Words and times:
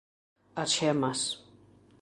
As 0.61 0.71
xemas. 0.77 1.19